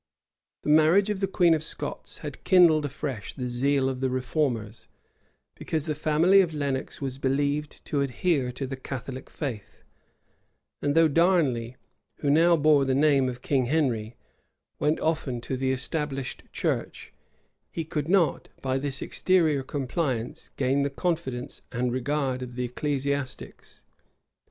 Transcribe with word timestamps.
[*] 0.33 0.61
The 0.63 0.69
marriage 0.69 1.11
of 1.11 1.19
the 1.19 1.27
queen 1.27 1.53
of 1.53 1.61
Scots 1.61 2.17
had 2.25 2.43
kindled 2.43 2.85
afresh 2.85 3.35
the 3.35 3.47
zeal 3.47 3.87
of 3.87 3.99
the 3.99 4.09
reformers, 4.09 4.87
because 5.53 5.85
the 5.85 5.93
family 5.93 6.41
of 6.41 6.55
Lenox 6.55 7.01
was 7.01 7.19
believed 7.19 7.85
to 7.85 8.01
adhere 8.01 8.51
to 8.53 8.65
the 8.65 8.75
Catholic 8.75 9.29
faith; 9.29 9.83
and 10.81 10.95
though 10.95 11.07
Darnley, 11.07 11.75
who 12.15 12.31
now 12.31 12.55
bore 12.57 12.83
the 12.83 12.95
name 12.95 13.29
of 13.29 13.43
King 13.43 13.65
Henry, 13.65 14.15
went 14.79 14.99
often 14.99 15.39
to 15.41 15.55
the 15.55 15.71
established 15.71 16.45
church, 16.51 17.13
he 17.69 17.85
could 17.85 18.09
not, 18.09 18.49
by 18.59 18.79
this 18.79 19.03
exterior 19.03 19.61
compliance, 19.61 20.49
gain 20.57 20.81
the 20.81 20.89
confidence 20.89 21.61
and 21.71 21.91
regard 21.93 22.41
of 22.41 22.55
the 22.55 22.63
ecclesiastics. 22.65 23.83